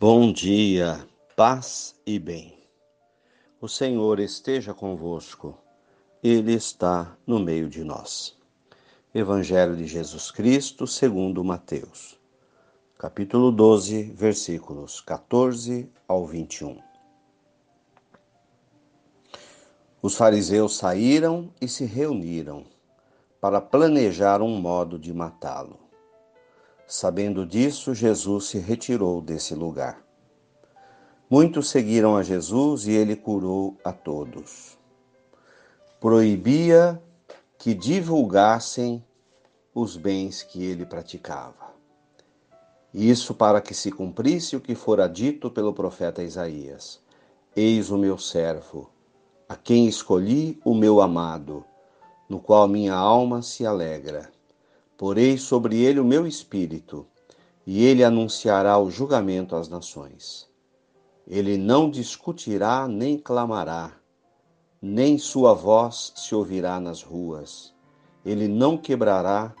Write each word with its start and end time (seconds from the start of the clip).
Bom 0.00 0.32
dia, 0.32 1.06
paz 1.36 1.94
e 2.06 2.18
bem. 2.18 2.56
O 3.60 3.68
Senhor 3.68 4.18
esteja 4.18 4.72
convosco, 4.72 5.58
Ele 6.22 6.54
está 6.54 7.18
no 7.26 7.38
meio 7.38 7.68
de 7.68 7.84
nós. 7.84 8.34
Evangelho 9.14 9.76
de 9.76 9.86
Jesus 9.86 10.30
Cristo, 10.30 10.86
segundo 10.86 11.44
Mateus, 11.44 12.18
capítulo 12.96 13.52
12, 13.52 14.04
versículos 14.14 15.02
14 15.02 15.92
ao 16.08 16.26
21. 16.26 16.78
Os 20.00 20.16
fariseus 20.16 20.78
saíram 20.78 21.52
e 21.60 21.68
se 21.68 21.84
reuniram 21.84 22.64
para 23.38 23.60
planejar 23.60 24.40
um 24.40 24.58
modo 24.58 24.98
de 24.98 25.12
matá-lo. 25.12 25.89
Sabendo 26.90 27.46
disso, 27.46 27.94
Jesus 27.94 28.46
se 28.46 28.58
retirou 28.58 29.22
desse 29.22 29.54
lugar. 29.54 30.04
Muitos 31.30 31.68
seguiram 31.68 32.16
a 32.16 32.24
Jesus 32.24 32.88
e 32.88 32.90
ele 32.90 33.14
curou 33.14 33.76
a 33.84 33.92
todos. 33.92 34.76
Proibia 36.00 37.00
que 37.56 37.74
divulgassem 37.74 39.04
os 39.72 39.96
bens 39.96 40.42
que 40.42 40.64
ele 40.64 40.84
praticava. 40.84 41.72
Isso 42.92 43.34
para 43.34 43.60
que 43.60 43.72
se 43.72 43.92
cumprisse 43.92 44.56
o 44.56 44.60
que 44.60 44.74
fora 44.74 45.08
dito 45.08 45.48
pelo 45.48 45.72
profeta 45.72 46.24
Isaías: 46.24 47.00
Eis 47.54 47.92
o 47.92 47.96
meu 47.96 48.18
servo, 48.18 48.90
a 49.48 49.54
quem 49.54 49.86
escolhi 49.86 50.60
o 50.64 50.74
meu 50.74 51.00
amado, 51.00 51.64
no 52.28 52.40
qual 52.40 52.66
minha 52.66 52.94
alma 52.94 53.42
se 53.42 53.64
alegra. 53.64 54.28
Porei 55.00 55.38
sobre 55.38 55.82
ele 55.82 55.98
o 55.98 56.04
meu 56.04 56.26
espírito, 56.26 57.06
e 57.66 57.82
ele 57.86 58.04
anunciará 58.04 58.78
o 58.78 58.90
julgamento 58.90 59.56
às 59.56 59.66
nações. 59.66 60.46
Ele 61.26 61.56
não 61.56 61.88
discutirá 61.88 62.86
nem 62.86 63.16
clamará, 63.16 63.96
nem 64.82 65.16
sua 65.16 65.54
voz 65.54 66.12
se 66.14 66.34
ouvirá 66.34 66.78
nas 66.78 67.02
ruas. 67.02 67.74
Ele 68.26 68.46
não 68.46 68.76
quebrará 68.76 69.54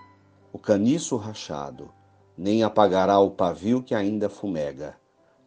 o 0.52 0.58
caniço 0.58 1.16
rachado, 1.16 1.90
nem 2.36 2.62
apagará 2.62 3.18
o 3.18 3.30
pavio 3.30 3.82
que 3.82 3.94
ainda 3.94 4.28
fumega, 4.28 4.94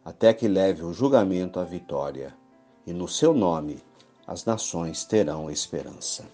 até 0.04 0.34
que 0.34 0.48
leve 0.48 0.82
o 0.82 0.92
julgamento 0.92 1.60
à 1.60 1.64
vitória, 1.64 2.34
e 2.84 2.92
no 2.92 3.06
seu 3.06 3.32
nome 3.32 3.80
as 4.26 4.44
nações 4.44 5.04
terão 5.04 5.48
esperança. 5.48 6.24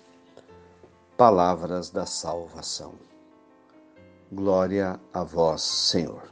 Palavras 1.14 1.90
da 1.90 2.06
salvação. 2.06 3.09
Glória 4.32 5.00
a 5.12 5.24
vós, 5.24 5.60
Senhor. 5.60 6.30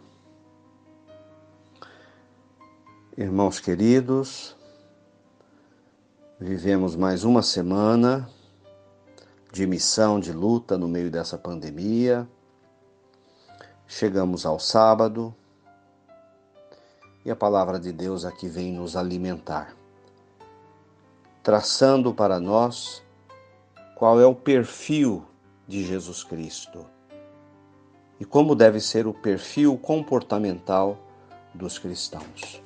Irmãos 3.17 3.59
queridos, 3.59 4.57
vivemos 6.39 6.95
mais 6.95 7.25
uma 7.25 7.43
semana 7.43 8.31
de 9.53 9.67
missão, 9.67 10.21
de 10.21 10.33
luta 10.33 10.79
no 10.79 10.87
meio 10.87 11.11
dessa 11.11 11.37
pandemia. 11.37 12.29
Chegamos 13.85 14.47
ao 14.47 14.61
sábado 14.61 15.35
e 17.25 17.33
a 17.33 17.35
palavra 17.35 17.81
de 17.81 17.93
Deus 17.93 18.25
aqui 18.25 18.47
vem 18.47 18.75
nos 18.75 18.95
alimentar, 18.95 19.75
traçando 21.43 22.15
para 22.15 22.39
nós 22.39 23.03
qual 23.97 24.21
é 24.21 24.25
o 24.25 24.37
perfil 24.37 25.27
de 25.67 25.85
Jesus 25.85 26.23
Cristo 26.23 26.87
e 28.21 28.25
como 28.25 28.55
deve 28.55 28.81
ser 28.81 29.07
o 29.07 29.15
perfil 29.15 29.79
comportamental 29.79 30.99
dos 31.55 31.79
cristãos. 31.79 32.63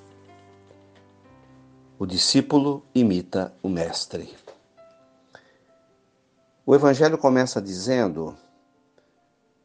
O 1.99 2.07
discípulo 2.07 2.85
imita 2.95 3.55
o 3.63 3.69
mestre. 3.69 4.35
O 6.65 6.75
evangelho 6.75 7.19
começa 7.19 7.61
dizendo 7.61 8.37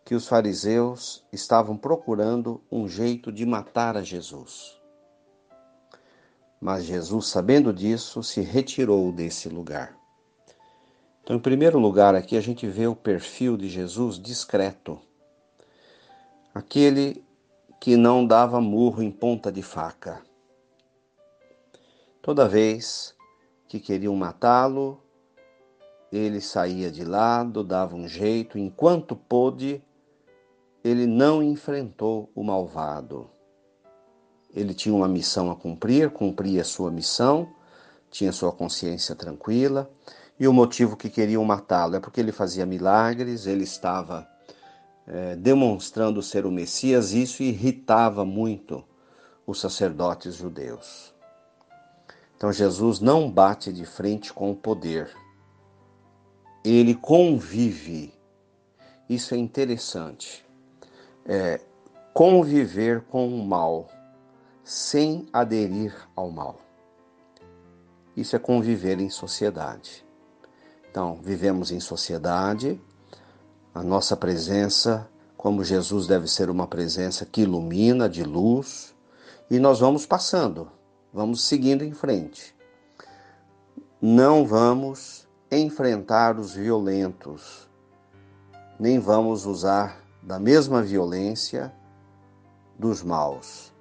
que 0.03 0.15
os 0.15 0.27
fariseus 0.27 1.23
estavam 1.31 1.75
procurando 1.75 2.61
um 2.71 2.87
jeito 2.87 3.31
de 3.31 3.45
matar 3.45 3.97
a 3.97 4.01
Jesus. 4.01 4.77
Mas 6.59 6.85
Jesus, 6.85 7.27
sabendo 7.27 7.73
disso, 7.73 8.23
se 8.23 8.41
retirou 8.41 9.11
desse 9.11 9.47
lugar. 9.49 9.95
Então, 11.21 11.35
em 11.35 11.39
primeiro 11.39 11.77
lugar, 11.77 12.15
aqui 12.15 12.37
a 12.37 12.41
gente 12.41 12.65
vê 12.67 12.87
o 12.87 12.95
perfil 12.95 13.57
de 13.57 13.67
Jesus 13.67 14.17
discreto 14.17 14.99
aquele 16.57 17.23
que 17.79 17.95
não 17.95 18.25
dava 18.25 18.59
murro 18.59 19.03
em 19.03 19.12
ponta 19.12 19.51
de 19.51 19.62
faca. 19.62 20.23
Toda 22.19 22.47
vez 22.47 23.16
que 23.68 23.79
queriam 23.79 24.16
matá-lo, 24.16 25.00
ele 26.12 26.41
saía 26.41 26.90
de 26.90 27.06
lado, 27.06 27.63
dava 27.63 27.96
um 27.96 28.07
jeito, 28.07 28.57
enquanto 28.57 29.16
pôde, 29.16 29.84
ele 30.84 31.06
não 31.06 31.44
enfrentou 31.44 32.31
o 32.34 32.44
malvado. 32.44 33.29
Ele 34.51 34.73
tinha 34.73 34.96
uma 34.96 35.07
missão 35.07 35.51
a 35.51 35.56
cumprir, 35.56 36.09
cumpria 36.09 36.63
sua 36.63 36.90
missão, 36.90 37.47
tinha 38.09 38.31
sua 38.31 38.51
consciência 38.51 39.16
tranquila, 39.16 39.91
e 40.40 40.47
o 40.47 40.53
motivo 40.53 40.97
que 40.97 41.09
queriam 41.09 41.44
matá-lo 41.46 41.97
é 41.97 42.00
porque 42.00 42.19
ele 42.19 42.31
fazia 42.31 42.66
milagres, 42.66 43.46
ele 43.46 43.63
estava 43.63 44.28
é, 45.07 45.35
demonstrando 45.35 46.22
ser 46.22 46.45
o 46.45 46.51
Messias, 46.51 47.13
isso 47.13 47.41
irritava 47.41 48.25
muito 48.25 48.84
os 49.45 49.59
sacerdotes 49.59 50.35
judeus. 50.35 51.13
Então 52.35 52.51
Jesus 52.51 53.00
não 53.00 53.31
bate 53.31 53.72
de 53.72 53.85
frente 53.85 54.34
com 54.34 54.51
o 54.51 54.56
poder, 54.56 55.09
ele 56.63 56.94
convive. 56.94 58.13
Isso 59.09 59.34
é 59.34 59.38
interessante. 59.38 60.46
É, 61.25 61.62
conviver 62.13 63.01
com 63.01 63.28
o 63.28 63.46
mal 63.46 63.88
sem 64.63 65.28
aderir 65.31 65.96
ao 66.16 66.29
mal. 66.29 66.59
Isso 68.17 68.35
é 68.35 68.40
conviver 68.40 69.00
em 69.00 69.09
sociedade. 69.09 70.06
Então, 70.90 71.19
vivemos 71.22 71.72
em 71.72 71.79
sociedade, 71.79 72.81
a 73.77 73.83
nossa 73.83 74.17
presença, 74.17 75.07
como 75.38 75.63
Jesus 75.63 76.07
deve 76.07 76.27
ser 76.27 76.49
uma 76.49 76.65
presença 76.65 77.27
que 77.27 77.41
ilumina, 77.41 78.09
de 78.09 78.23
luz, 78.23 78.95
e 79.51 79.59
nós 79.59 79.79
vamos 79.79 80.03
passando, 80.03 80.71
vamos 81.13 81.43
seguindo 81.43 81.83
em 81.83 81.93
frente. 81.93 82.55
Não 84.01 84.47
vamos 84.47 85.27
enfrentar 85.51 86.39
os 86.39 86.55
violentos, 86.55 87.69
nem 88.79 88.97
vamos 88.97 89.45
usar 89.45 90.01
da 90.23 90.39
mesma 90.39 90.81
violência 90.81 91.71
dos 92.79 93.03
maus. 93.03 93.71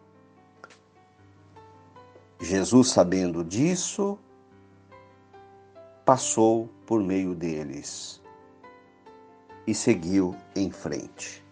Jesus, 2.39 2.89
sabendo 2.89 3.43
disso, 3.43 4.19
passou 6.05 6.69
por 6.85 7.03
meio 7.03 7.35
deles 7.35 8.26
e 9.67 9.75
seguiu 9.75 10.35
em 10.55 10.71
frente. 10.71 11.45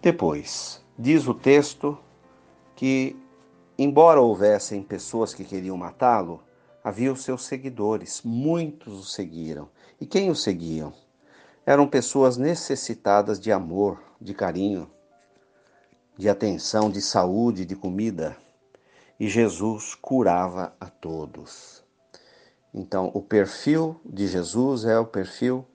Depois, 0.00 0.80
diz 0.98 1.26
o 1.26 1.34
texto 1.34 1.98
que, 2.74 3.16
embora 3.76 4.20
houvessem 4.20 4.82
pessoas 4.82 5.34
que 5.34 5.44
queriam 5.44 5.76
matá-lo, 5.76 6.42
havia 6.82 7.12
os 7.12 7.24
seus 7.24 7.44
seguidores, 7.44 8.22
muitos 8.24 9.00
o 9.00 9.02
seguiram. 9.02 9.68
E 10.00 10.06
quem 10.06 10.30
o 10.30 10.34
seguiam? 10.36 10.92
Eram 11.64 11.88
pessoas 11.88 12.36
necessitadas 12.36 13.40
de 13.40 13.50
amor, 13.50 14.00
de 14.20 14.32
carinho, 14.32 14.88
de 16.16 16.28
atenção, 16.28 16.88
de 16.88 17.02
saúde, 17.02 17.64
de 17.64 17.74
comida. 17.74 18.36
E 19.18 19.28
Jesus 19.28 19.94
curava 19.94 20.74
a 20.78 20.86
todos. 20.86 21.85
Então, 22.76 23.10
o 23.14 23.22
perfil 23.22 23.98
de 24.04 24.28
Jesus 24.28 24.84
é 24.84 24.98
o 24.98 25.06
perfil 25.06 25.66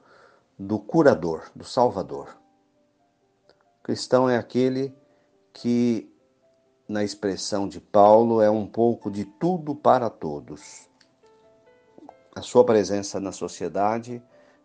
do 0.57 0.77
curador, 0.77 1.49
do 1.55 1.65
salvador. 1.65 2.37
O 3.79 3.83
cristão 3.83 4.29
é 4.29 4.37
aquele 4.37 4.95
que, 5.51 6.13
na 6.87 7.03
expressão 7.03 7.67
de 7.67 7.81
Paulo, 7.81 8.39
é 8.39 8.51
um 8.51 8.67
pouco 8.67 9.09
de 9.09 9.25
tudo 9.25 9.73
para 9.73 10.11
todos. 10.11 10.87
A 12.35 12.43
sua 12.43 12.63
presença 12.63 13.19
na 13.19 13.31
sociedade 13.31 14.21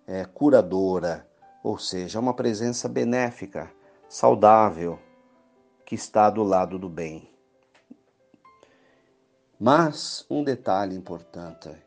é 0.06 0.26
curadora, 0.26 1.26
ou 1.64 1.78
seja, 1.78 2.20
uma 2.20 2.34
presença 2.34 2.86
benéfica, 2.86 3.72
saudável, 4.10 4.98
que 5.86 5.94
está 5.94 6.28
do 6.28 6.42
lado 6.42 6.78
do 6.78 6.90
bem. 6.90 7.30
Mas 9.58 10.26
um 10.28 10.44
detalhe 10.44 10.94
importante 10.94 11.85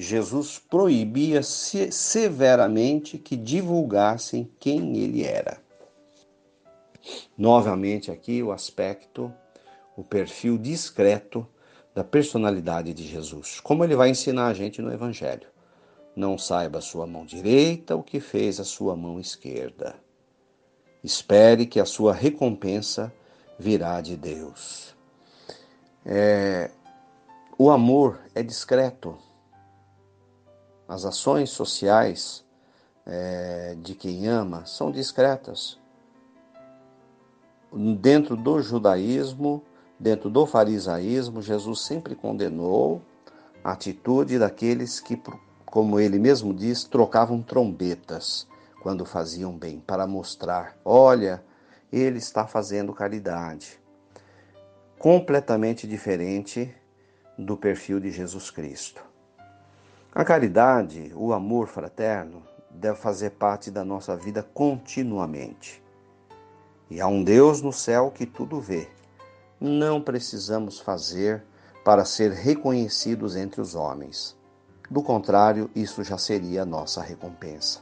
Jesus 0.00 0.60
proibia 0.60 1.42
severamente 1.42 3.18
que 3.18 3.36
divulgassem 3.36 4.48
quem 4.60 4.96
ele 4.96 5.24
era. 5.24 5.60
Novamente 7.36 8.08
aqui 8.08 8.40
o 8.40 8.52
aspecto, 8.52 9.34
o 9.96 10.04
perfil 10.04 10.56
discreto 10.56 11.44
da 11.92 12.04
personalidade 12.04 12.94
de 12.94 13.04
Jesus. 13.04 13.58
Como 13.58 13.82
ele 13.82 13.96
vai 13.96 14.10
ensinar 14.10 14.46
a 14.46 14.54
gente 14.54 14.80
no 14.80 14.92
Evangelho. 14.92 15.48
Não 16.14 16.38
saiba 16.38 16.78
a 16.78 16.82
sua 16.82 17.04
mão 17.04 17.26
direita 17.26 17.96
o 17.96 18.02
que 18.04 18.20
fez 18.20 18.60
a 18.60 18.64
sua 18.64 18.94
mão 18.94 19.18
esquerda. 19.18 19.96
Espere 21.02 21.66
que 21.66 21.80
a 21.80 21.84
sua 21.84 22.12
recompensa 22.14 23.12
virá 23.58 24.00
de 24.00 24.16
Deus. 24.16 24.94
É, 26.06 26.70
o 27.58 27.68
amor 27.68 28.20
é 28.32 28.44
discreto. 28.44 29.18
As 30.88 31.04
ações 31.04 31.50
sociais 31.50 32.42
é, 33.04 33.76
de 33.82 33.94
quem 33.94 34.26
ama 34.26 34.64
são 34.64 34.90
discretas. 34.90 35.78
Dentro 38.00 38.34
do 38.34 38.62
judaísmo, 38.62 39.62
dentro 40.00 40.30
do 40.30 40.46
farisaísmo, 40.46 41.42
Jesus 41.42 41.82
sempre 41.82 42.14
condenou 42.14 43.02
a 43.62 43.72
atitude 43.72 44.38
daqueles 44.38 44.98
que, 44.98 45.20
como 45.66 46.00
ele 46.00 46.18
mesmo 46.18 46.54
diz, 46.54 46.84
trocavam 46.84 47.42
trombetas 47.42 48.46
quando 48.82 49.04
faziam 49.04 49.52
bem, 49.52 49.80
para 49.80 50.06
mostrar: 50.06 50.74
olha, 50.82 51.44
ele 51.92 52.16
está 52.16 52.46
fazendo 52.46 52.94
caridade. 52.94 53.78
Completamente 54.98 55.86
diferente 55.86 56.74
do 57.36 57.56
perfil 57.56 58.00
de 58.00 58.10
Jesus 58.10 58.50
Cristo. 58.50 59.07
A 60.14 60.24
caridade, 60.24 61.12
o 61.14 61.32
amor 61.32 61.68
fraterno, 61.68 62.42
deve 62.70 62.98
fazer 62.98 63.32
parte 63.32 63.70
da 63.70 63.84
nossa 63.84 64.16
vida 64.16 64.42
continuamente. 64.42 65.82
E 66.90 67.00
há 67.00 67.06
um 67.06 67.22
Deus 67.22 67.60
no 67.60 67.72
céu 67.72 68.10
que 68.10 68.24
tudo 68.24 68.60
vê. 68.60 68.88
Não 69.60 70.00
precisamos 70.00 70.80
fazer 70.80 71.44
para 71.84 72.04
ser 72.04 72.32
reconhecidos 72.32 73.36
entre 73.36 73.60
os 73.60 73.74
homens. 73.74 74.36
Do 74.90 75.02
contrário, 75.02 75.70
isso 75.74 76.02
já 76.02 76.16
seria 76.16 76.64
nossa 76.64 77.02
recompensa. 77.02 77.80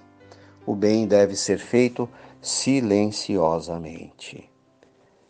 O 0.66 0.74
bem 0.74 1.06
deve 1.06 1.36
ser 1.36 1.58
feito 1.58 2.08
silenciosamente. 2.42 4.50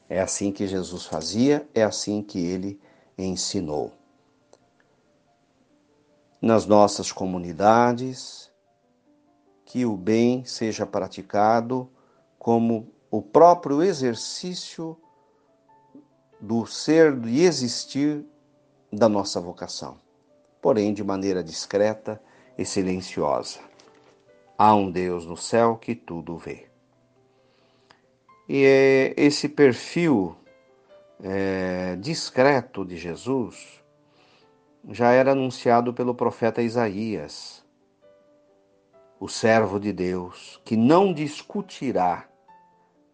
É 0.08 0.20
assim 0.20 0.50
que 0.50 0.66
Jesus 0.66 1.04
fazia, 1.04 1.68
é 1.74 1.82
assim 1.82 2.22
que 2.22 2.38
ele 2.38 2.80
ensinou. 3.18 3.92
Nas 6.40 6.66
nossas 6.66 7.10
comunidades, 7.10 8.50
que 9.64 9.84
o 9.84 9.96
bem 9.96 10.44
seja 10.44 10.86
praticado 10.86 11.90
como 12.38 12.92
o 13.10 13.20
próprio 13.20 13.82
exercício 13.82 14.96
do 16.40 16.66
ser 16.66 17.18
e 17.26 17.42
existir 17.42 18.24
da 18.92 19.08
nossa 19.08 19.40
vocação, 19.40 19.98
porém 20.60 20.92
de 20.94 21.02
maneira 21.02 21.42
discreta 21.42 22.20
e 22.56 22.64
silenciosa. 22.64 23.58
Há 24.56 24.74
um 24.74 24.90
Deus 24.90 25.26
no 25.26 25.36
céu 25.36 25.76
que 25.76 25.94
tudo 25.94 26.36
vê. 26.36 26.68
E 28.48 28.64
é 28.64 29.14
esse 29.16 29.48
perfil 29.48 30.36
é, 31.22 31.96
discreto 31.96 32.84
de 32.84 32.96
Jesus 32.96 33.82
já 34.90 35.10
era 35.10 35.32
anunciado 35.32 35.92
pelo 35.92 36.14
profeta 36.14 36.62
Isaías 36.62 37.66
o 39.18 39.28
servo 39.28 39.80
de 39.80 39.92
Deus, 39.92 40.60
que 40.64 40.76
não 40.76 41.12
discutirá. 41.12 42.26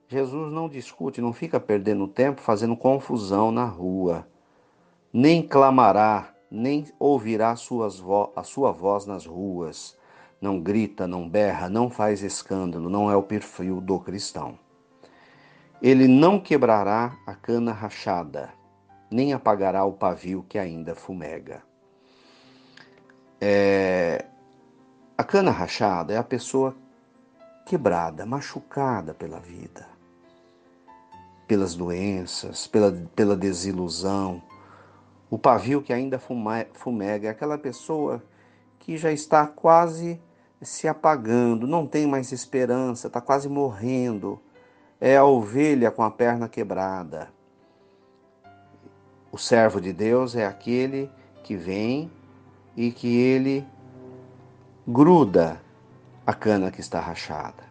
Jesus 0.09 0.53
não 0.53 0.69
discute, 0.69 1.21
não 1.21 1.33
fica 1.33 1.61
perdendo 1.61 2.09
tempo 2.09 2.41
fazendo 2.41 2.77
confusão 2.77 3.51
na 3.51 3.65
rua, 3.65 4.27
nem 5.13 5.43
clamará, 5.43 6.35
nem 6.51 6.87
ouvirá 6.99 7.53
a 7.53 7.57
sua 7.57 8.73
voz 8.73 9.07
nas 9.07 9.25
ruas. 9.25 9.97
Não 10.41 10.61
grita, 10.61 11.07
não 11.07 11.29
berra, 11.29 11.69
não 11.69 11.89
faz 11.89 12.21
escândalo, 12.21 12.91
não 12.91 13.09
é 13.09 13.15
o 13.17 13.23
perfil 13.23 13.81
do 13.81 14.01
cristão. 14.01 14.59
Ele 15.81 16.09
não 16.09 16.41
quebrará 16.41 17.17
a 17.25 17.35
cana 17.35 17.73
rachada, 17.73 18.51
nem 19.13 19.33
apagará 19.33 19.85
o 19.85 19.93
pavio 19.93 20.45
que 20.49 20.59
ainda 20.59 20.95
fumega. 20.95 21.63
É, 23.41 24.25
a 25.17 25.25
cana 25.25 25.51
rachada 25.51 26.15
é 26.15 26.17
a 26.17 26.23
pessoa 26.23 26.75
quebrada, 27.67 28.25
machucada 28.25 29.13
pela 29.13 29.39
vida, 29.39 29.87
pelas 31.47 31.75
doenças, 31.75 32.67
pela, 32.67 32.93
pela 33.15 33.37
desilusão. 33.37 34.43
O 35.31 35.39
pavio 35.39 35.83
que 35.83 35.93
ainda 35.93 36.19
fumega 36.19 37.29
é 37.29 37.31
aquela 37.31 37.59
pessoa 37.59 38.23
que 38.79 38.97
já 38.97 39.13
está 39.13 39.47
quase 39.47 40.21
se 40.61 40.87
apagando, 40.87 41.67
não 41.67 41.87
tem 41.87 42.07
mais 42.07 42.33
esperança, 42.33 43.09
está 43.09 43.21
quase 43.21 43.49
morrendo. 43.49 44.41
É 45.01 45.17
a 45.17 45.25
ovelha 45.25 45.91
com 45.91 46.03
a 46.03 46.11
perna 46.11 46.49
quebrada. 46.49 47.29
O 49.33 49.39
servo 49.39 49.81
de 49.81 49.95
Deus 49.95 50.37
é 50.37 50.45
aquele 50.45 51.11
que 51.43 51.57
vem 51.57 52.13
e 52.77 52.93
que 52.93 53.19
ele 53.19 53.67
gruda 54.87 55.59
a 56.27 56.35
cana 56.35 56.71
que 56.71 56.81
está 56.81 57.01
rachada. 57.01 57.65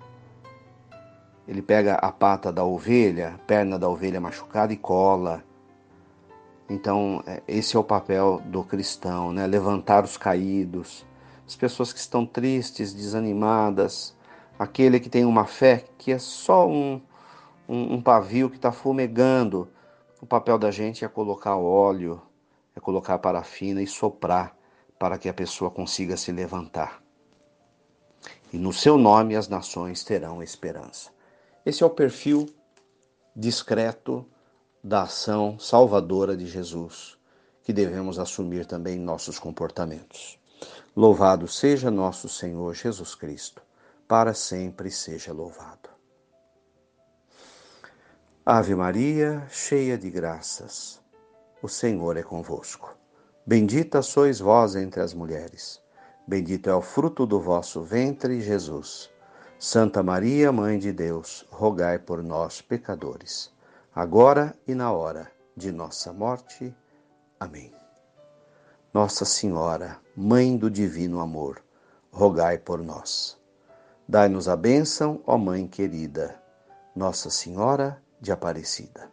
Ele 1.47 1.61
pega 1.61 1.93
a 1.95 2.11
pata 2.11 2.51
da 2.51 2.63
ovelha, 2.63 3.39
perna 3.45 3.77
da 3.77 3.87
ovelha 3.87 4.19
machucada 4.19 4.73
e 4.73 4.77
cola. 4.77 5.43
Então, 6.67 7.21
é, 7.27 7.43
esse 7.47 7.75
é 7.75 7.79
o 7.79 7.83
papel 7.83 8.41
do 8.45 8.63
cristão, 8.63 9.31
né? 9.31 9.45
Levantar 9.45 10.03
os 10.03 10.17
caídos, 10.17 11.05
as 11.45 11.55
pessoas 11.55 11.93
que 11.93 11.99
estão 11.99 12.25
tristes, 12.25 12.91
desanimadas, 12.91 14.15
aquele 14.57 14.99
que 14.99 15.09
tem 15.09 15.25
uma 15.25 15.45
fé 15.45 15.85
que 15.99 16.11
é 16.11 16.17
só 16.17 16.67
um, 16.67 16.99
um, 17.69 17.95
um 17.95 18.01
pavio 18.01 18.49
que 18.49 18.55
está 18.55 18.71
fumegando. 18.71 19.69
O 20.21 20.25
papel 20.27 20.59
da 20.59 20.69
gente 20.69 21.03
é 21.03 21.07
colocar 21.07 21.57
óleo, 21.57 22.21
é 22.75 22.79
colocar 22.79 23.17
parafina 23.17 23.81
e 23.81 23.87
soprar 23.87 24.55
para 24.99 25.17
que 25.17 25.27
a 25.27 25.33
pessoa 25.33 25.71
consiga 25.71 26.15
se 26.15 26.31
levantar. 26.31 27.01
E 28.53 28.57
no 28.57 28.71
seu 28.71 28.99
nome 28.99 29.35
as 29.35 29.47
nações 29.47 30.03
terão 30.03 30.43
esperança. 30.43 31.09
Esse 31.65 31.81
é 31.81 31.85
o 31.87 31.89
perfil 31.89 32.47
discreto 33.35 34.23
da 34.83 35.03
ação 35.03 35.57
salvadora 35.57 36.37
de 36.37 36.45
Jesus, 36.45 37.17
que 37.63 37.73
devemos 37.73 38.19
assumir 38.19 38.67
também 38.67 38.97
em 38.97 39.03
nossos 39.03 39.39
comportamentos. 39.39 40.39
Louvado 40.95 41.47
seja 41.47 41.89
nosso 41.89 42.29
Senhor 42.29 42.75
Jesus 42.75 43.15
Cristo, 43.15 43.63
para 44.07 44.35
sempre 44.35 44.91
seja 44.91 45.33
louvado. 45.33 45.90
Ave 48.43 48.73
Maria, 48.73 49.45
cheia 49.49 49.95
de 49.95 50.09
graças, 50.09 50.99
o 51.61 51.67
Senhor 51.67 52.17
é 52.17 52.23
convosco. 52.23 52.97
Bendita 53.45 54.01
sois 54.01 54.39
vós 54.39 54.75
entre 54.75 54.99
as 54.99 55.13
mulheres. 55.13 55.79
Bendito 56.25 56.67
é 56.67 56.73
o 56.73 56.81
fruto 56.81 57.27
do 57.27 57.39
vosso 57.39 57.83
ventre, 57.83 58.41
Jesus. 58.41 59.11
Santa 59.59 60.01
Maria, 60.01 60.51
Mãe 60.51 60.79
de 60.79 60.91
Deus, 60.91 61.45
rogai 61.51 61.99
por 61.99 62.23
nós, 62.23 62.63
pecadores, 62.63 63.53
agora 63.93 64.55
e 64.67 64.73
na 64.73 64.91
hora 64.91 65.31
de 65.55 65.71
nossa 65.71 66.11
morte. 66.11 66.75
Amém. 67.39 67.71
Nossa 68.91 69.23
Senhora, 69.23 69.99
Mãe 70.17 70.57
do 70.57 70.67
Divino 70.67 71.19
Amor, 71.19 71.63
rogai 72.11 72.57
por 72.57 72.81
nós. 72.81 73.39
Dai-nos 74.07 74.49
a 74.49 74.55
bênção, 74.55 75.21
ó 75.27 75.37
Mãe 75.37 75.67
querida, 75.67 76.41
Nossa 76.95 77.29
Senhora 77.29 78.01
de 78.21 78.31
Aparecida. 78.31 79.11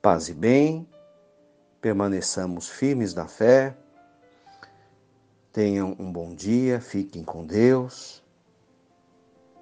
Paz 0.00 0.28
e 0.28 0.34
bem 0.34 0.88
permaneçamos 1.80 2.68
firmes 2.68 3.12
na 3.12 3.28
fé. 3.28 3.76
Tenham 5.52 5.94
um 5.98 6.10
bom 6.10 6.34
dia, 6.34 6.80
fiquem 6.80 7.22
com 7.22 7.44
Deus. 7.44 8.22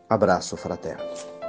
Abraço 0.08 0.56
fraterno. 0.56 1.39